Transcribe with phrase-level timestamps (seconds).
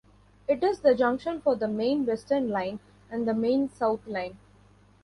[0.47, 2.79] It is the junction for the Main Western line
[3.11, 4.35] and the Main South line.